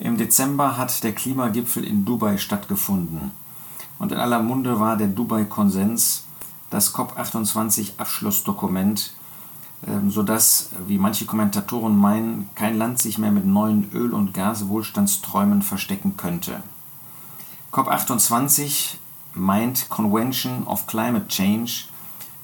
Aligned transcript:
Im 0.00 0.16
Dezember 0.16 0.76
hat 0.78 1.04
der 1.04 1.14
Klimagipfel 1.14 1.84
in 1.84 2.06
Dubai 2.06 2.38
stattgefunden. 2.38 3.32
Und 3.98 4.12
in 4.12 4.18
aller 4.18 4.42
Munde 4.42 4.80
war 4.80 4.96
der 4.96 5.08
Dubai-Konsens, 5.08 6.24
das 6.70 6.94
COP28-Abschlussdokument, 6.94 9.12
ähm, 9.86 10.10
sodass, 10.10 10.70
wie 10.86 10.96
manche 10.96 11.26
Kommentatoren 11.26 11.98
meinen, 11.98 12.48
kein 12.54 12.78
Land 12.78 12.98
sich 12.98 13.18
mehr 13.18 13.30
mit 13.30 13.44
neuen 13.44 13.92
Öl- 13.92 14.14
und 14.14 14.32
Gaswohlstandsträumen 14.32 15.60
verstecken 15.60 16.16
könnte. 16.16 16.62
COP28 17.70 18.94
meint 19.34 19.90
Convention 19.90 20.66
of 20.66 20.86
Climate 20.86 21.28
Change 21.28 21.89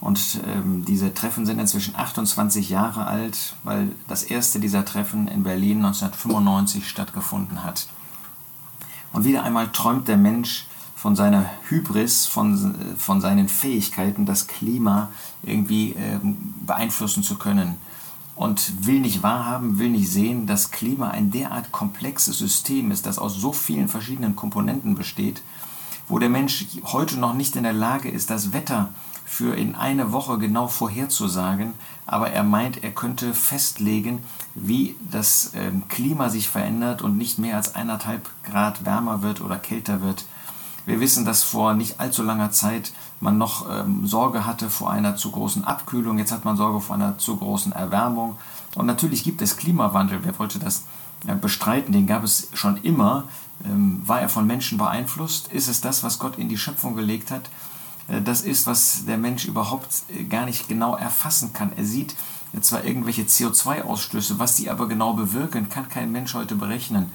und 0.01 0.41
ähm, 0.47 0.85
diese 0.85 1.15
Treffen 1.15 1.47
sind 1.47 1.59
inzwischen 1.59 1.97
28 1.97 2.69
Jahre 2.69 3.07
alt, 3.07 3.55
weil 3.65 3.93
das 4.09 4.23
erste 4.23 4.61
dieser 4.61 4.85
Treffen 4.85 5.27
in 5.29 5.43
Berlin 5.43 5.79
1995 5.79 6.89
stattgefunden 6.89 7.65
hat. 7.65 7.89
Und 9.13 9.25
wieder 9.25 9.43
einmal 9.43 9.69
träumt 9.73 10.09
der 10.09 10.19
Mensch 10.19 10.67
von 10.95 11.17
seiner 11.17 11.49
Hybris, 11.69 12.27
von, 12.27 12.75
von 12.97 13.21
seinen 13.21 13.49
Fähigkeiten, 13.49 14.27
das 14.27 14.47
Klima 14.47 15.09
irgendwie 15.43 15.93
ähm, 15.93 16.55
beeinflussen 16.67 17.23
zu 17.23 17.37
können. 17.37 17.77
Und 18.35 18.87
will 18.87 19.01
nicht 19.01 19.23
wahrhaben, 19.23 19.79
will 19.79 19.89
nicht 19.89 20.11
sehen, 20.11 20.47
dass 20.47 20.71
Klima 20.71 21.11
ein 21.11 21.31
derart 21.31 21.73
komplexes 21.73 22.39
System 22.39 22.91
ist, 22.91 23.07
das 23.07 23.19
aus 23.19 23.35
so 23.35 23.53
vielen 23.53 23.89
verschiedenen 23.89 24.37
Komponenten 24.37 24.95
besteht, 24.95 25.41
wo 26.09 26.19
der 26.19 26.29
Mensch 26.29 26.67
heute 26.85 27.19
noch 27.19 27.35
nicht 27.35 27.57
in 27.57 27.65
der 27.65 27.73
Lage 27.73 28.09
ist, 28.09 28.31
das 28.31 28.53
Wetter 28.53 28.91
für 29.25 29.57
in 29.57 29.75
eine 29.75 30.13
Woche 30.13 30.39
genau 30.39 30.69
vorherzusagen, 30.69 31.73
aber 32.07 32.31
er 32.31 32.45
meint, 32.45 32.85
er 32.85 32.93
könnte 32.93 33.35
festlegen, 33.35 34.21
wie 34.55 34.95
das 35.11 35.51
ähm, 35.55 35.83
Klima 35.89 36.29
sich 36.29 36.49
verändert 36.49 37.03
und 37.03 37.19
nicht 37.19 37.39
mehr 37.39 37.57
als 37.57 37.75
eineinhalb 37.75 38.31
Grad 38.45 38.85
wärmer 38.85 39.23
wird 39.23 39.41
oder 39.41 39.59
kälter 39.59 40.01
wird. 40.01 40.25
Wir 40.87 41.01
wissen, 41.01 41.25
dass 41.25 41.43
vor 41.43 41.75
nicht 41.75 41.99
allzu 41.99 42.23
langer 42.23 42.53
Zeit 42.53 42.93
man 43.21 43.37
noch 43.37 43.69
ähm, 43.69 44.07
Sorge 44.07 44.47
hatte 44.47 44.71
vor 44.71 44.93
einer 44.93 45.17
zu 45.17 45.33
großen 45.33 45.65
Abkühlung, 45.65 46.19
jetzt 46.19 46.31
hat 46.31 46.45
man 46.45 46.57
Sorge 46.57 46.81
vor 46.81 46.95
einer 46.95 47.19
zu 47.19 47.37
großen 47.37 47.73
Erwärmung. 47.73 48.37
Und 48.77 48.87
natürlich 48.87 49.25
gibt 49.25 49.43
es 49.43 49.57
Klimawandel, 49.57 50.21
wer 50.23 50.39
wollte 50.39 50.61
das 50.61 50.85
bestreiten, 51.41 51.93
den 51.93 52.07
gab 52.07 52.25
es 52.25 52.49
schon 52.53 52.77
immer. 52.79 53.25
Ähm, 53.65 54.03
war 54.05 54.21
er 54.21 54.29
von 54.29 54.47
Menschen 54.47 54.79
beeinflusst? 54.79 55.49
Ist 55.53 55.69
es 55.69 55.81
das, 55.81 56.03
was 56.03 56.19
Gott 56.19 56.39
in 56.39 56.49
die 56.49 56.59
Schöpfung 56.59 56.95
gelegt 56.95 57.31
hat? 57.31 57.49
Äh, 58.09 58.23
das 58.23 58.43
ist, 58.43 58.67
was 58.67 59.05
der 59.07 59.19
Mensch 59.19 59.47
überhaupt 59.47 59.89
äh, 60.09 60.25
gar 60.25 60.45
nicht 60.45 60.69
genau 60.69 60.95
erfassen 60.95 61.53
kann. 61.53 61.73
Er 61.77 61.85
sieht 61.85 62.15
zwar 62.61 62.85
irgendwelche 62.85 63.23
CO2-Ausstöße, 63.23 64.39
was 64.39 64.57
die 64.57 64.71
aber 64.71 64.89
genau 64.89 65.13
bewirken, 65.15 65.69
kann 65.69 65.89
kein 65.89 66.13
Mensch 66.13 66.35
heute 66.35 66.55
berechnen 66.55 67.11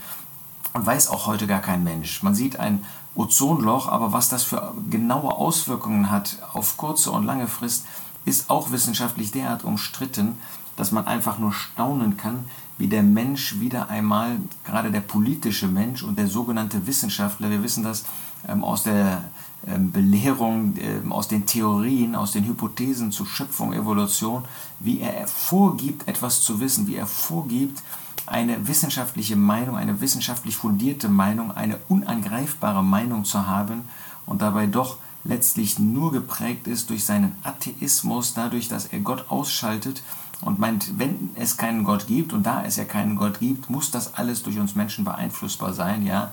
und 0.74 0.86
weiß 0.86 1.10
auch 1.10 1.26
heute 1.26 1.48
gar 1.48 1.62
kein 1.62 1.84
Mensch. 1.84 2.22
Man 2.22 2.36
sieht 2.36 2.60
ein 2.60 2.84
Ozonloch, 3.16 3.88
aber 3.88 4.14
was 4.14 4.30
das 4.30 4.44
für 4.44 4.74
genaue 4.90 5.34
Auswirkungen 5.34 6.12
hat 6.12 6.38
auf 6.54 6.78
kurze 6.78 7.12
und 7.12 7.26
lange 7.26 7.48
Frist, 7.48 7.86
ist 8.26 8.50
auch 8.50 8.72
wissenschaftlich 8.72 9.32
derart 9.32 9.64
umstritten, 9.64 10.38
dass 10.76 10.92
man 10.92 11.08
einfach 11.08 11.38
nur 11.38 11.54
staunen 11.54 12.18
kann, 12.18 12.46
wie 12.78 12.88
der 12.88 13.04
Mensch 13.04 13.60
wieder 13.60 13.90
einmal, 13.90 14.38
gerade 14.66 14.92
der 14.92 15.02
politische 15.02 15.68
Mensch 15.68 16.04
und 16.04 16.18
der 16.18 16.28
sogenannte 16.28 16.88
Wissenschaftler, 16.88 17.50
wir 17.50 17.64
wissen 17.64 17.84
das 17.84 18.06
ähm, 18.48 18.64
aus 18.64 18.84
der 18.84 19.24
ähm, 19.68 19.92
Belehrung, 19.92 20.74
ähm, 20.80 21.12
aus 21.12 21.28
den 21.28 21.46
Theorien, 21.46 22.16
aus 22.16 22.32
den 22.32 22.46
Hypothesen 22.46 23.12
zu 23.12 23.26
Schöpfung, 23.26 23.74
Evolution, 23.74 24.46
wie 24.80 25.00
er 25.00 25.28
vorgibt, 25.28 26.08
etwas 26.08 26.42
zu 26.42 26.60
wissen, 26.60 26.88
wie 26.88 26.96
er 26.96 27.06
vorgibt, 27.06 27.84
eine 28.26 28.68
wissenschaftliche 28.68 29.36
Meinung, 29.36 29.78
eine 29.78 30.02
wissenschaftlich 30.02 30.56
fundierte 30.58 31.10
Meinung, 31.10 31.52
eine 31.52 31.78
unangreifbare 31.90 32.84
Meinung 32.84 33.26
zu 33.26 33.46
haben 33.46 33.84
und 34.26 34.42
dabei 34.42 34.66
doch 34.66 34.98
letztlich 35.24 35.80
nur 35.80 36.12
geprägt 36.12 36.68
ist 36.68 36.90
durch 36.90 37.06
seinen 37.06 37.36
Atheismus, 37.44 38.34
dadurch, 38.34 38.68
dass 38.68 38.86
er 38.86 39.00
Gott 39.00 39.26
ausschaltet 39.30 40.02
und 40.42 40.60
meint, 40.60 40.98
wenn 40.98 41.30
es 41.36 41.58
keinen 41.58 41.84
Gott 41.84 42.08
gibt 42.08 42.34
und 42.34 42.44
da 42.44 42.64
es 42.66 42.76
ja 42.76 42.86
keinen 42.86 43.16
Gott 43.16 43.40
gibt, 43.40 43.70
muss 43.70 43.92
das 43.92 44.16
alles 44.16 44.44
durch 44.44 44.58
uns 44.58 44.76
Menschen 44.76 45.06
beeinflussbar 45.06 45.74
sein, 45.74 46.06
ja. 46.06 46.30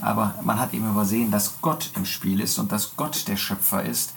Aber 0.00 0.34
man 0.44 0.60
hat 0.60 0.74
eben 0.74 0.88
übersehen, 0.88 1.32
dass 1.32 1.60
Gott 1.60 1.90
im 1.96 2.04
Spiel 2.04 2.40
ist 2.40 2.58
und 2.58 2.70
dass 2.70 2.94
Gott 2.96 3.26
der 3.26 3.36
Schöpfer 3.36 3.82
ist, 3.82 4.14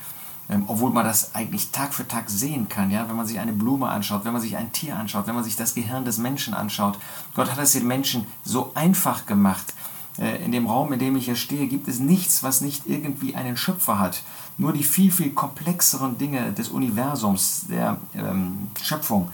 ähm, 0.47 0.65
obwohl 0.67 0.91
man 0.91 1.05
das 1.05 1.33
eigentlich 1.33 1.71
Tag 1.71 1.95
für 1.95 2.07
Tag 2.07 2.29
sehen 2.29 2.69
kann, 2.69 2.91
ja. 2.91 3.09
Wenn 3.09 3.15
man 3.15 3.25
sich 3.25 3.39
eine 3.39 3.53
Blume 3.53 3.87
anschaut, 3.87 4.25
wenn 4.25 4.33
man 4.33 4.43
sich 4.43 4.57
ein 4.57 4.71
Tier 4.71 4.95
anschaut, 4.95 5.25
wenn 5.25 5.35
man 5.35 5.43
sich 5.43 5.55
das 5.55 5.73
Gehirn 5.73 6.05
des 6.05 6.19
Menschen 6.19 6.53
anschaut, 6.53 6.99
Gott 7.35 7.51
hat 7.51 7.57
es 7.57 7.71
den 7.71 7.87
Menschen 7.87 8.27
so 8.43 8.71
einfach 8.75 9.25
gemacht. 9.25 9.73
Äh, 10.17 10.43
in 10.43 10.51
dem 10.51 10.67
Raum, 10.67 10.93
in 10.93 10.99
dem 10.99 11.15
ich 11.15 11.25
hier 11.25 11.35
stehe, 11.35 11.67
gibt 11.67 11.87
es 11.87 11.99
nichts, 11.99 12.43
was 12.43 12.61
nicht 12.61 12.83
irgendwie 12.87 13.35
einen 13.35 13.57
Schöpfer 13.57 13.99
hat. 13.99 14.23
Nur 14.57 14.73
die 14.73 14.83
viel, 14.83 15.11
viel 15.11 15.31
komplexeren 15.31 16.17
Dinge 16.17 16.51
des 16.51 16.69
Universums, 16.69 17.65
der 17.69 17.97
ähm, 18.13 18.67
Schöpfung, 18.81 19.29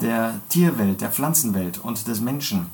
der 0.00 0.40
Tierwelt, 0.48 1.00
der 1.00 1.10
Pflanzenwelt 1.10 1.78
und 1.78 2.06
des 2.06 2.20
Menschen, 2.20 2.66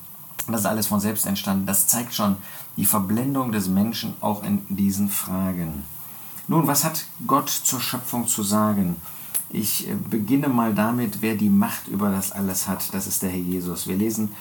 das 0.49 0.61
ist 0.61 0.67
alles 0.67 0.87
von 0.87 1.01
selbst 1.01 1.27
entstanden. 1.27 1.67
Das 1.67 1.89
zeigt 1.89 2.15
schon 2.15 2.37
die 2.77 2.85
Verblendung 2.85 3.53
des 3.53 3.69
Menschen 3.69 4.15
auch 4.21 4.45
in 4.45 4.63
diesen 4.69 5.09
Fragen. 5.09 5.83
Nun, 6.49 6.67
was 6.67 6.85
hat 6.85 7.07
Gott 7.27 7.49
zur 7.51 7.81
Schöpfung 7.81 8.29
zu 8.29 8.43
sagen? 8.43 8.97
Ich 9.51 9.89
äh, 9.89 9.95
beginne 9.95 10.49
mal 10.49 10.75
damit, 10.75 11.23
wer 11.23 11.35
die 11.35 11.49
Macht 11.49 11.89
über 11.89 12.11
das 12.11 12.33
alles 12.33 12.69
hat. 12.69 12.93
Das 12.95 13.07
ist 13.07 13.23
der 13.23 13.31
Herr 13.31 13.39
Jesus. 13.39 13.87
Wir 13.87 13.97
lesen 13.97 14.33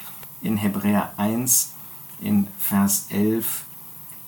in 0.42 0.58
Hebräer 0.58 1.14
1 1.18 1.72
in 2.22 2.48
Vers 2.58 3.08
11 3.10 3.66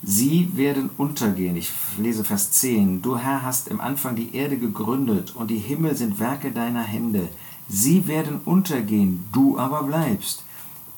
Sie 0.03 0.56
werden 0.56 0.92
untergehen. 0.98 1.56
Ich 1.56 1.72
lese 1.98 2.24
Vers 2.24 2.52
10. 2.52 3.02
Du 3.02 3.18
Herr 3.18 3.42
hast 3.42 3.68
im 3.68 3.81
Anfang 3.81 4.16
die 4.16 4.36
Erde 4.36 4.58
gegründet 4.58 5.36
und 5.36 5.50
die 5.50 5.58
Himmel 5.58 5.96
sind 5.96 6.20
Werke 6.20 6.52
deiner 6.52 6.84
Hände. 6.84 7.28
Sie 7.68 8.08
werden 8.08 8.40
untergehen, 8.46 9.25
du 9.34 9.58
aber 9.58 9.84
bleibst. 9.84 10.44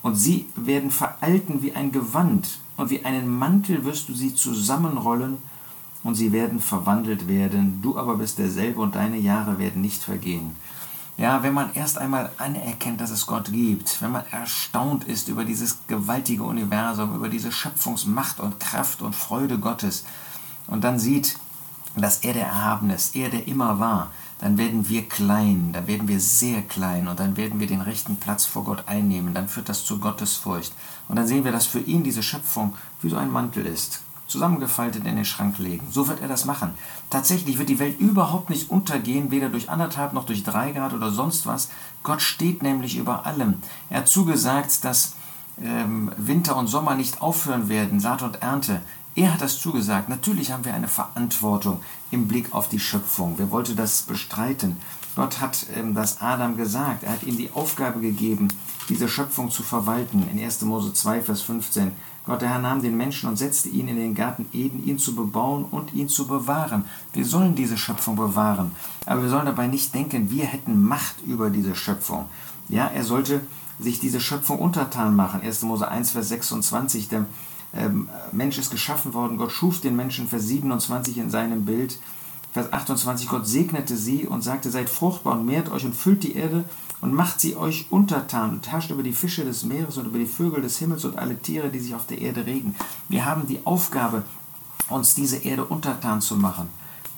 Und 0.01 0.15
sie 0.15 0.45
werden 0.55 0.91
veralten 0.91 1.61
wie 1.61 1.73
ein 1.73 1.91
Gewand 1.91 2.59
und 2.77 2.89
wie 2.89 3.03
einen 3.03 3.27
Mantel 3.27 3.83
wirst 3.85 4.09
du 4.09 4.13
sie 4.13 4.35
zusammenrollen 4.35 5.37
und 6.03 6.15
sie 6.15 6.31
werden 6.31 6.59
verwandelt 6.59 7.27
werden. 7.27 7.79
Du 7.81 7.97
aber 7.97 8.15
bist 8.15 8.37
derselbe 8.37 8.81
und 8.81 8.95
deine 8.95 9.17
Jahre 9.17 9.59
werden 9.59 9.81
nicht 9.81 10.03
vergehen. 10.03 10.51
Ja, 11.19 11.43
wenn 11.43 11.53
man 11.53 11.73
erst 11.73 11.97
einmal 11.97 12.31
anerkennt, 12.37 13.01
dass 13.01 13.09
es 13.09 13.27
Gott 13.27 13.51
gibt, 13.51 14.01
wenn 14.01 14.13
man 14.13 14.23
erstaunt 14.31 15.03
ist 15.03 15.27
über 15.27 15.43
dieses 15.43 15.79
gewaltige 15.87 16.43
Universum, 16.43 17.13
über 17.13 17.27
diese 17.27 17.51
Schöpfungsmacht 17.51 18.39
und 18.39 18.61
Kraft 18.61 19.01
und 19.01 19.13
Freude 19.13 19.59
Gottes 19.59 20.05
und 20.67 20.85
dann 20.85 20.97
sieht, 20.97 21.37
dass 21.97 22.19
er 22.19 22.31
der 22.31 22.45
Erhabene 22.45 22.95
ist, 22.95 23.17
er 23.17 23.27
der 23.27 23.49
immer 23.49 23.81
war, 23.81 24.11
dann 24.39 24.57
werden 24.57 24.87
wir 24.87 25.09
klein, 25.09 25.71
dann 25.73 25.87
werden 25.87 26.07
wir 26.07 26.21
sehr 26.21 26.61
klein 26.61 27.09
und 27.09 27.19
dann 27.19 27.35
werden 27.35 27.59
wir 27.59 27.67
den 27.67 27.81
rechten 27.81 28.15
Platz 28.15 28.45
vor 28.45 28.63
Gott 28.63 28.87
einnehmen. 28.87 29.33
Dann 29.33 29.49
führt 29.49 29.67
das 29.67 29.83
zu 29.83 29.99
Gottesfurcht. 29.99 30.71
Und 31.09 31.17
dann 31.17 31.27
sehen 31.27 31.43
wir, 31.43 31.51
dass 31.51 31.65
für 31.65 31.81
ihn 31.81 32.03
diese 32.03 32.23
Schöpfung 32.23 32.73
wie 33.01 33.09
so 33.09 33.17
ein 33.17 33.29
Mantel 33.29 33.65
ist 33.65 34.03
zusammengefaltet 34.29 35.05
in 35.05 35.15
den 35.15 35.25
Schrank 35.25 35.57
legen. 35.57 35.87
So 35.91 36.07
wird 36.07 36.21
er 36.21 36.27
das 36.27 36.45
machen. 36.45 36.73
Tatsächlich 37.09 37.57
wird 37.57 37.69
die 37.69 37.79
Welt 37.79 37.99
überhaupt 37.99 38.49
nicht 38.49 38.69
untergehen, 38.69 39.31
weder 39.31 39.49
durch 39.49 39.69
anderthalb 39.69 40.13
noch 40.13 40.25
durch 40.25 40.43
drei 40.43 40.71
Grad 40.71 40.93
oder 40.93 41.11
sonst 41.11 41.45
was. 41.45 41.69
Gott 42.03 42.21
steht 42.21 42.63
nämlich 42.63 42.97
über 42.97 43.25
allem. 43.25 43.55
Er 43.89 43.99
hat 43.99 44.07
zugesagt, 44.07 44.83
dass 44.85 45.15
ähm, 45.61 46.11
Winter 46.17 46.55
und 46.55 46.67
Sommer 46.67 46.95
nicht 46.95 47.21
aufhören 47.21 47.69
werden, 47.69 47.99
Saat 47.99 48.21
und 48.21 48.41
Ernte. 48.41 48.81
Er 49.15 49.33
hat 49.33 49.41
das 49.41 49.59
zugesagt. 49.59 50.07
Natürlich 50.07 50.51
haben 50.51 50.63
wir 50.63 50.73
eine 50.73 50.87
Verantwortung 50.87 51.81
im 52.11 52.27
Blick 52.27 52.53
auf 52.53 52.69
die 52.69 52.79
Schöpfung. 52.79 53.33
Wer 53.37 53.51
wollte 53.51 53.75
das 53.75 54.03
bestreiten? 54.03 54.77
Gott 55.15 55.41
hat 55.41 55.65
ähm, 55.75 55.95
das 55.95 56.21
Adam 56.21 56.55
gesagt. 56.55 57.03
Er 57.03 57.11
hat 57.11 57.23
ihm 57.23 57.35
die 57.35 57.51
Aufgabe 57.51 57.99
gegeben, 57.99 58.47
diese 58.87 59.09
Schöpfung 59.09 59.51
zu 59.51 59.63
verwalten. 59.63 60.27
In 60.31 60.41
1. 60.41 60.61
Mose 60.61 60.93
2, 60.93 61.21
Vers 61.21 61.41
15. 61.41 61.91
Gott, 62.29 62.43
der 62.43 62.49
Herr, 62.49 62.59
nahm 62.59 62.83
den 62.83 62.95
Menschen 62.95 63.27
und 63.27 63.37
setzte 63.37 63.69
ihn 63.69 63.87
in 63.87 63.95
den 63.95 64.13
Garten 64.13 64.45
Eden, 64.53 64.85
ihn 64.85 64.99
zu 64.99 65.15
bebauen 65.15 65.65
und 65.71 65.95
ihn 65.95 66.09
zu 66.09 66.27
bewahren. 66.27 66.85
Wir 67.11 67.25
sollen 67.25 67.55
diese 67.55 67.75
Schöpfung 67.75 68.15
bewahren, 68.15 68.71
aber 69.07 69.23
wir 69.23 69.29
sollen 69.29 69.47
dabei 69.47 69.65
nicht 69.65 69.95
denken, 69.95 70.29
wir 70.29 70.45
hätten 70.45 70.79
Macht 70.79 71.15
über 71.25 71.49
diese 71.49 71.73
Schöpfung. 71.73 72.25
Ja, 72.67 72.85
er 72.85 73.03
sollte 73.03 73.41
sich 73.79 73.99
diese 73.99 74.21
Schöpfung 74.21 74.59
untertan 74.59 75.15
machen. 75.15 75.41
1. 75.41 75.63
Mose 75.63 75.87
1, 75.87 76.11
Vers 76.11 76.29
26, 76.29 77.09
der 77.09 77.25
ähm, 77.73 78.09
Mensch 78.31 78.59
ist 78.59 78.69
geschaffen 78.69 79.15
worden, 79.15 79.37
Gott 79.37 79.51
schuf 79.51 79.81
den 79.81 79.95
Menschen, 79.95 80.27
Vers 80.27 80.45
27 80.45 81.17
in 81.17 81.31
seinem 81.31 81.65
Bild. 81.65 81.97
Vers 82.53 82.71
28, 82.71 83.27
Gott 83.27 83.47
segnete 83.47 83.97
sie 83.97 84.27
und 84.27 84.43
sagte, 84.43 84.69
seid 84.69 84.91
fruchtbar 84.91 85.33
und 85.33 85.47
mehrt 85.47 85.71
euch 85.71 85.83
und 85.83 85.95
füllt 85.95 86.21
die 86.21 86.35
Erde 86.35 86.65
und 87.01 87.13
macht 87.13 87.39
sie 87.39 87.55
euch 87.55 87.87
untertan 87.89 88.51
und 88.51 88.71
herrscht 88.71 88.91
über 88.91 89.03
die 89.03 89.13
Fische 89.13 89.45
des 89.45 89.63
Meeres 89.63 89.97
und 89.97 90.07
über 90.07 90.17
die 90.17 90.25
Vögel 90.25 90.61
des 90.61 90.77
Himmels 90.77 91.05
und 91.05 91.17
alle 91.17 91.37
Tiere, 91.41 91.69
die 91.69 91.79
sich 91.79 91.95
auf 91.95 92.05
der 92.05 92.19
Erde 92.19 92.45
regen. 92.45 92.75
Wir 93.07 93.25
haben 93.25 93.47
die 93.47 93.59
Aufgabe, 93.65 94.23
uns 94.89 95.15
diese 95.15 95.37
Erde 95.37 95.65
untertan 95.65 96.21
zu 96.21 96.35
machen. 96.35 96.69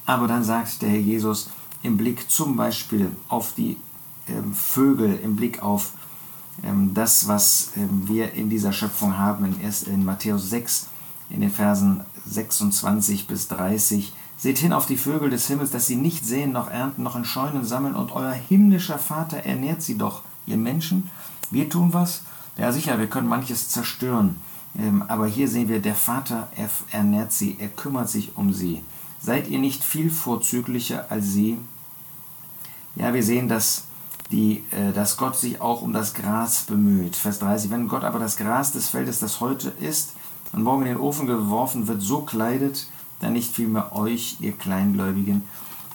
Aber 0.06 0.28
dann 0.28 0.44
sagt 0.44 0.82
der 0.82 0.90
Herr 0.90 1.00
Jesus 1.00 1.50
im 1.84 1.98
Blick 1.98 2.30
zum 2.30 2.56
Beispiel 2.56 3.12
auf 3.28 3.54
die 3.56 3.78
ähm, 4.28 4.54
Vögel, 4.54 5.20
im 5.24 5.36
Blick 5.36 5.64
auf 5.64 5.94
ähm, 6.64 6.94
das, 6.94 7.28
was 7.28 7.72
ähm, 7.76 8.08
wir 8.08 8.34
in 8.34 8.50
dieser 8.50 8.74
Schöpfung 8.74 9.18
haben, 9.18 9.46
in, 9.46 9.62
erst 9.62 9.88
in 9.88 10.06
Matthäus 10.06 10.50
6, 10.50 10.88
in 11.30 11.42
den 11.42 11.52
Versen 11.52 12.02
26 12.26 13.28
bis 13.28 13.48
30. 13.48 14.14
Seht 14.42 14.58
hin 14.58 14.74
auf 14.74 14.88
die 14.88 14.98
Vögel 14.98 15.30
des 15.30 15.46
Himmels, 15.46 15.70
dass 15.70 15.86
sie 15.86 15.96
nicht 15.96 16.26
sehen, 16.26 16.52
noch 16.52 16.68
ernten, 16.72 17.04
noch 17.04 17.16
in 17.16 17.26
Scheunen 17.26 17.64
sammeln, 17.64 17.94
und 17.94 18.12
euer 18.12 18.32
himmlischer 18.32 18.98
Vater 18.98 19.38
ernährt 19.38 19.84
sie 19.84 20.00
doch, 20.00 20.24
ihr 20.48 20.58
Menschen. 20.58 21.12
Wir 21.52 21.70
tun 21.70 21.94
was? 21.94 22.24
Ja, 22.58 22.72
sicher, 22.72 22.98
wir 22.98 23.06
können 23.06 23.28
manches 23.28 23.70
zerstören. 23.70 24.42
Ähm, 24.76 25.04
aber 25.08 25.28
hier 25.28 25.48
sehen 25.48 25.70
wir, 25.70 25.80
der 25.80 25.94
Vater 25.94 26.48
ernährt 26.92 27.32
sie, 27.32 27.56
er 27.60 27.68
kümmert 27.68 28.10
sich 28.10 28.36
um 28.36 28.52
sie. 28.52 28.82
Seid 29.22 29.48
ihr 29.48 29.60
nicht 29.60 29.84
viel 29.84 30.10
vorzüglicher 30.10 31.06
als 31.12 31.28
sie? 31.28 31.60
Ja, 32.96 33.14
wir 33.14 33.22
sehen, 33.22 33.48
dass, 33.48 33.84
die, 34.32 34.64
äh, 34.72 34.92
dass 34.92 35.18
Gott 35.18 35.38
sich 35.38 35.62
auch 35.62 35.84
um 35.84 35.94
das 35.94 36.16
Gras 36.16 36.64
bemüht. 36.64 37.16
Vers 37.16 37.38
30. 37.38 37.70
Wenn 37.70 37.88
Gott 37.88 38.04
aber 38.04 38.18
das 38.18 38.38
Gras 38.38 38.72
des 38.72 38.90
Feldes, 38.90 39.20
das 39.20 39.40
heute 39.40 39.72
ist 39.80 40.14
und 40.52 40.64
morgen 40.64 40.82
in 40.82 40.88
den 40.88 40.98
Ofen 40.98 41.28
geworfen 41.28 41.88
wird, 41.88 42.02
so 42.02 42.22
kleidet, 42.22 42.88
dann 43.22 43.34
nicht 43.34 43.56
vielmehr 43.56 43.96
euch, 43.96 44.38
ihr 44.40 44.52
Kleingläubigen. 44.52 45.44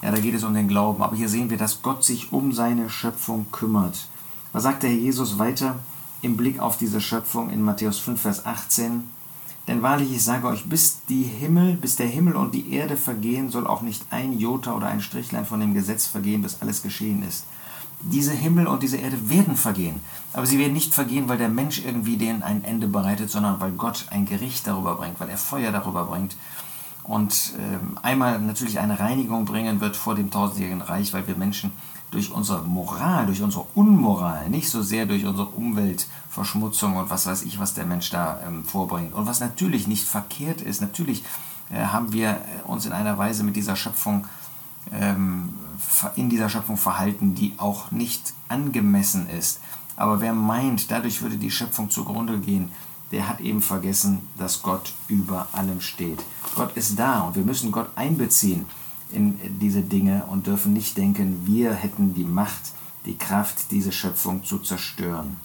Ja, 0.01 0.11
da 0.11 0.19
geht 0.19 0.35
es 0.35 0.43
um 0.43 0.53
den 0.53 0.67
Glauben. 0.67 1.03
Aber 1.03 1.15
hier 1.15 1.29
sehen 1.29 1.49
wir, 1.49 1.57
dass 1.57 1.81
Gott 1.81 2.03
sich 2.03 2.31
um 2.31 2.53
seine 2.53 2.89
Schöpfung 2.89 3.47
kümmert. 3.51 4.07
Was 4.53 4.63
sagt 4.63 4.83
der 4.83 4.89
Herr 4.89 4.97
Jesus 4.97 5.37
weiter 5.37 5.75
im 6.21 6.37
Blick 6.37 6.59
auf 6.59 6.77
diese 6.77 7.01
Schöpfung 7.01 7.49
in 7.49 7.61
Matthäus 7.61 7.99
5, 7.99 8.21
Vers 8.21 8.45
18? 8.45 9.03
Denn 9.67 9.81
wahrlich, 9.81 10.13
ich 10.13 10.23
sage 10.23 10.47
euch, 10.47 10.69
bis 10.69 11.01
die 11.09 11.23
Himmel, 11.23 11.73
bis 11.75 11.97
der 11.97 12.07
Himmel 12.07 12.37
und 12.37 12.55
die 12.55 12.71
Erde 12.71 12.95
vergehen, 12.95 13.49
soll 13.49 13.67
auch 13.67 13.81
nicht 13.81 14.05
ein 14.11 14.39
Jota 14.39 14.73
oder 14.73 14.87
ein 14.87 15.01
Strichlein 15.01 15.45
von 15.45 15.59
dem 15.59 15.73
Gesetz 15.73 16.05
vergehen, 16.05 16.41
bis 16.41 16.61
alles 16.61 16.81
geschehen 16.81 17.21
ist. 17.27 17.45
Diese 17.99 18.31
Himmel 18.31 18.67
und 18.67 18.83
diese 18.83 18.97
Erde 18.97 19.29
werden 19.29 19.57
vergehen, 19.57 19.99
aber 20.31 20.45
sie 20.45 20.59
werden 20.59 20.73
nicht 20.73 20.93
vergehen, 20.93 21.27
weil 21.27 21.39
der 21.39 21.49
Mensch 21.49 21.83
irgendwie 21.83 22.15
denen 22.15 22.43
ein 22.43 22.63
Ende 22.63 22.87
bereitet, 22.87 23.31
sondern 23.31 23.59
weil 23.59 23.71
Gott 23.71 24.05
ein 24.11 24.25
Gericht 24.25 24.67
darüber 24.67 24.95
bringt, 24.95 25.19
weil 25.19 25.29
er 25.29 25.37
Feuer 25.37 25.71
darüber 25.71 26.05
bringt 26.05 26.37
und 27.07 27.53
äh, 27.57 28.05
einmal 28.05 28.39
natürlich 28.39 28.79
eine 28.79 28.99
Reinigung 28.99 29.45
bringen 29.45 29.79
wird 29.79 29.95
vor 29.95 30.13
dem 30.15 30.29
tausendjährigen 30.29 30.81
Reich, 30.81 31.13
weil 31.13 31.25
wir 31.27 31.35
Menschen 31.35 31.71
durch 32.11 32.31
unsere 32.31 32.61
Moral, 32.61 33.25
durch 33.25 33.41
unsere 33.41 33.65
Unmoral, 33.75 34.49
nicht 34.49 34.69
so 34.69 34.81
sehr 34.81 35.05
durch 35.05 35.25
unsere 35.25 35.47
Umweltverschmutzung 35.47 36.97
und 36.97 37.09
was 37.09 37.25
weiß 37.25 37.43
ich, 37.43 37.59
was 37.59 37.73
der 37.73 37.85
Mensch 37.85 38.09
da 38.09 38.39
ähm, 38.45 38.63
vorbringt. 38.63 39.13
Und 39.13 39.25
was 39.25 39.39
natürlich 39.39 39.87
nicht 39.87 40.05
verkehrt 40.05 40.61
ist, 40.61 40.81
natürlich 40.81 41.23
äh, 41.71 41.79
haben 41.85 42.13
wir 42.13 42.29
äh, 42.29 42.37
uns 42.65 42.85
in 42.85 42.93
einer 42.93 43.17
Weise 43.17 43.43
mit 43.43 43.55
dieser 43.55 43.75
Schöpfung, 43.75 44.27
ähm, 44.91 45.53
in 46.15 46.29
dieser 46.29 46.49
Schöpfung 46.49 46.77
verhalten, 46.77 47.35
die 47.35 47.53
auch 47.57 47.91
nicht 47.91 48.33
angemessen 48.47 49.29
ist. 49.29 49.59
Aber 49.95 50.21
wer 50.21 50.33
meint, 50.33 50.91
dadurch 50.91 51.21
würde 51.21 51.37
die 51.37 51.51
Schöpfung 51.51 51.89
zugrunde 51.89 52.39
gehen, 52.39 52.71
der 53.11 53.27
hat 53.29 53.39
eben 53.39 53.61
vergessen, 53.61 54.27
dass 54.37 54.61
Gott 54.61 54.93
über 55.07 55.47
allem 55.53 55.81
steht. 55.81 56.19
Gott 56.55 56.75
ist 56.75 56.97
da 56.99 57.21
und 57.21 57.35
wir 57.35 57.43
müssen 57.43 57.71
Gott 57.71 57.89
einbeziehen 57.95 58.65
in 59.11 59.39
diese 59.59 59.81
Dinge 59.81 60.25
und 60.27 60.47
dürfen 60.47 60.73
nicht 60.73 60.97
denken, 60.97 61.45
wir 61.45 61.73
hätten 61.73 62.13
die 62.13 62.25
Macht, 62.25 62.73
die 63.05 63.17
Kraft, 63.17 63.71
diese 63.71 63.91
Schöpfung 63.91 64.43
zu 64.43 64.59
zerstören. 64.59 65.37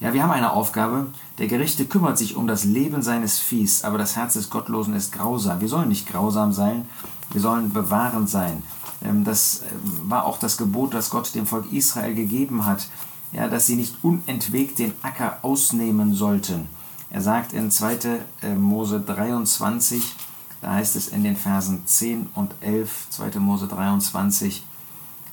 Ja, 0.00 0.12
wir 0.12 0.22
haben 0.22 0.30
eine 0.30 0.52
Aufgabe. 0.52 1.08
Der 1.38 1.48
Gerichte 1.48 1.84
kümmert 1.84 2.18
sich 2.18 2.36
um 2.36 2.46
das 2.46 2.64
Leben 2.64 3.02
seines 3.02 3.38
Viehs, 3.38 3.82
aber 3.82 3.98
das 3.98 4.14
Herz 4.14 4.34
des 4.34 4.48
Gottlosen 4.48 4.94
ist 4.94 5.12
grausam. 5.12 5.60
Wir 5.60 5.68
sollen 5.68 5.88
nicht 5.88 6.08
grausam 6.08 6.52
sein, 6.52 6.86
wir 7.32 7.40
sollen 7.40 7.72
bewahrend 7.72 8.30
sein. 8.30 8.62
Ähm, 9.04 9.24
das 9.24 9.62
ähm, 9.62 10.10
war 10.10 10.24
auch 10.24 10.38
das 10.38 10.56
Gebot, 10.56 10.94
das 10.94 11.10
Gott 11.10 11.34
dem 11.34 11.46
Volk 11.46 11.72
Israel 11.72 12.14
gegeben 12.14 12.64
hat, 12.64 12.88
ja, 13.32 13.48
dass 13.48 13.66
sie 13.66 13.76
nicht 13.76 13.94
unentwegt 14.02 14.78
den 14.78 14.92
Acker 15.02 15.38
ausnehmen 15.42 16.14
sollten. 16.14 16.68
Er 17.10 17.20
sagt 17.20 17.52
in 17.52 17.70
2. 17.70 17.98
Äh, 18.42 18.54
Mose 18.54 19.00
23, 19.00 20.14
da 20.60 20.72
heißt 20.72 20.96
es 20.96 21.08
in 21.08 21.24
den 21.24 21.36
Versen 21.36 21.86
10 21.86 22.28
und 22.34 22.54
11, 22.60 23.06
2. 23.10 23.38
Mose 23.38 23.66
23, 23.66 24.62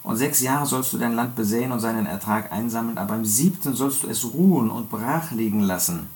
und 0.06 0.18
sechs 0.18 0.40
Jahre 0.40 0.68
sollst 0.68 0.94
du 0.94 1.00
dein 1.00 1.16
Land 1.16 1.36
besäen 1.36 1.72
und 1.72 1.80
seinen 1.80 2.06
Ertrag 2.06 2.52
einsammeln, 2.52 3.00
aber 3.00 3.16
im 3.16 3.26
siebten 3.26 3.74
sollst 3.74 4.04
du 4.04 4.08
es 4.08 4.24
ruhen 4.24 4.70
und 4.70 4.92
brach 4.92 5.32
liegen 5.32 5.62
lassen. 5.62 6.10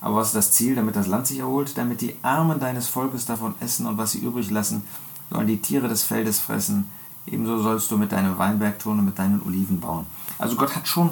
Aber 0.00 0.16
was 0.16 0.28
ist 0.28 0.36
das 0.36 0.52
Ziel, 0.52 0.76
damit 0.76 0.94
das 0.94 1.08
Land 1.08 1.26
sich 1.26 1.40
erholt? 1.40 1.76
Damit 1.76 2.02
die 2.02 2.14
Armen 2.22 2.60
deines 2.60 2.86
Volkes 2.86 3.26
davon 3.26 3.56
essen 3.58 3.86
und 3.86 3.98
was 3.98 4.12
sie 4.12 4.20
übrig 4.20 4.50
lassen, 4.50 4.84
sollen 5.28 5.48
die 5.48 5.60
Tiere 5.60 5.88
des 5.88 6.04
Feldes 6.04 6.38
fressen. 6.38 6.88
Ebenso 7.26 7.58
sollst 7.62 7.90
du 7.90 7.96
mit 7.96 8.12
deinem 8.12 8.38
Weinberg 8.38 8.78
tun 8.78 8.98
und 8.98 9.04
mit 9.04 9.18
deinen 9.18 9.42
Oliven 9.42 9.80
bauen. 9.80 10.06
Also 10.38 10.56
Gott 10.56 10.74
hat 10.74 10.88
schon, 10.88 11.10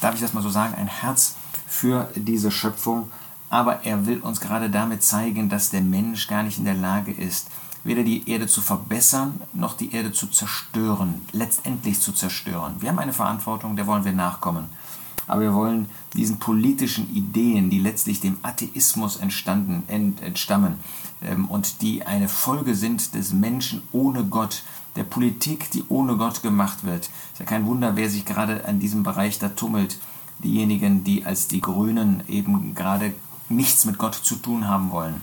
darf 0.00 0.14
ich 0.14 0.20
das 0.20 0.32
mal 0.32 0.42
so 0.42 0.50
sagen, 0.50 0.74
ein 0.74 0.88
Herz 0.88 1.36
für 1.66 2.08
diese 2.16 2.50
Schöpfung 2.50 3.10
aber 3.50 3.84
er 3.84 4.06
will 4.06 4.20
uns 4.20 4.40
gerade 4.40 4.70
damit 4.70 5.02
zeigen, 5.02 5.48
dass 5.48 5.70
der 5.70 5.82
Mensch 5.82 6.28
gar 6.28 6.44
nicht 6.44 6.58
in 6.58 6.64
der 6.64 6.74
Lage 6.74 7.12
ist, 7.12 7.50
weder 7.82 8.04
die 8.04 8.30
Erde 8.30 8.46
zu 8.46 8.60
verbessern, 8.60 9.40
noch 9.52 9.76
die 9.76 9.92
Erde 9.92 10.12
zu 10.12 10.28
zerstören, 10.28 11.20
letztendlich 11.32 12.00
zu 12.00 12.12
zerstören. 12.12 12.76
Wir 12.78 12.90
haben 12.90 12.98
eine 13.00 13.12
Verantwortung, 13.12 13.74
der 13.74 13.86
wollen 13.86 14.04
wir 14.04 14.12
nachkommen. 14.12 14.66
Aber 15.30 15.42
wir 15.42 15.54
wollen 15.54 15.86
diesen 16.14 16.40
politischen 16.40 17.14
Ideen, 17.14 17.70
die 17.70 17.78
letztlich 17.78 18.18
dem 18.18 18.38
Atheismus 18.42 19.14
entstanden, 19.14 19.84
ent, 19.86 20.20
entstammen 20.22 20.74
ähm, 21.22 21.46
und 21.46 21.82
die 21.82 22.04
eine 22.04 22.28
Folge 22.28 22.74
sind 22.74 23.14
des 23.14 23.32
Menschen 23.32 23.80
ohne 23.92 24.24
Gott, 24.24 24.64
der 24.96 25.04
Politik, 25.04 25.70
die 25.70 25.84
ohne 25.88 26.16
Gott 26.16 26.42
gemacht 26.42 26.82
wird. 26.82 27.10
Ist 27.32 27.38
ja 27.38 27.44
kein 27.44 27.64
Wunder, 27.66 27.94
wer 27.94 28.10
sich 28.10 28.24
gerade 28.24 28.64
an 28.64 28.80
diesem 28.80 29.04
Bereich 29.04 29.38
da 29.38 29.50
tummelt. 29.50 29.98
Diejenigen, 30.42 31.04
die 31.04 31.24
als 31.24 31.46
die 31.46 31.60
Grünen 31.60 32.24
eben 32.26 32.74
gerade 32.74 33.14
nichts 33.48 33.84
mit 33.84 33.98
Gott 33.98 34.16
zu 34.16 34.34
tun 34.34 34.66
haben 34.66 34.90
wollen. 34.90 35.20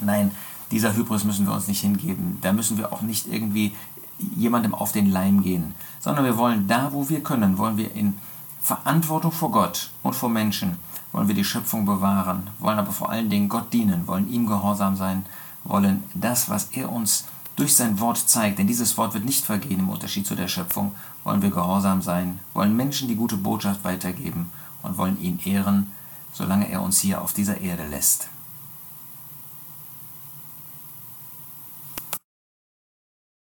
Nein, 0.00 0.32
dieser 0.72 0.96
Hybris 0.96 1.22
müssen 1.22 1.46
wir 1.46 1.54
uns 1.54 1.68
nicht 1.68 1.82
hingeben. 1.82 2.38
Da 2.40 2.52
müssen 2.52 2.78
wir 2.78 2.92
auch 2.92 3.02
nicht 3.02 3.28
irgendwie 3.32 3.74
jemandem 4.18 4.74
auf 4.74 4.90
den 4.90 5.08
Leim 5.08 5.44
gehen, 5.44 5.76
sondern 6.00 6.24
wir 6.24 6.36
wollen 6.36 6.66
da, 6.66 6.92
wo 6.92 7.08
wir 7.08 7.22
können, 7.22 7.58
wollen 7.58 7.76
wir 7.76 7.94
in 7.94 8.14
Verantwortung 8.60 9.32
vor 9.32 9.50
Gott 9.50 9.90
und 10.02 10.14
vor 10.14 10.28
Menschen, 10.28 10.76
wollen 11.12 11.28
wir 11.28 11.34
die 11.34 11.44
Schöpfung 11.44 11.84
bewahren, 11.84 12.48
wollen 12.58 12.78
aber 12.78 12.92
vor 12.92 13.10
allen 13.10 13.30
Dingen 13.30 13.48
Gott 13.48 13.72
dienen, 13.72 14.06
wollen 14.06 14.30
ihm 14.30 14.46
gehorsam 14.46 14.96
sein, 14.96 15.24
wollen 15.64 16.04
das, 16.14 16.48
was 16.50 16.68
er 16.72 16.90
uns 16.90 17.24
durch 17.56 17.74
sein 17.74 18.00
Wort 18.00 18.18
zeigt, 18.18 18.58
denn 18.58 18.66
dieses 18.66 18.98
Wort 18.98 19.14
wird 19.14 19.24
nicht 19.24 19.44
vergehen 19.44 19.80
im 19.80 19.88
Unterschied 19.88 20.26
zu 20.26 20.34
der 20.34 20.48
Schöpfung, 20.48 20.94
wollen 21.24 21.42
wir 21.42 21.50
gehorsam 21.50 22.02
sein, 22.02 22.40
wollen 22.52 22.76
Menschen 22.76 23.08
die 23.08 23.16
gute 23.16 23.36
Botschaft 23.36 23.82
weitergeben 23.84 24.50
und 24.82 24.98
wollen 24.98 25.20
ihn 25.20 25.38
ehren 25.44 25.90
solange 26.36 26.70
er 26.70 26.82
uns 26.82 27.00
hier 27.00 27.22
auf 27.22 27.32
dieser 27.32 27.60
Erde 27.62 27.86
lässt. 27.86 28.28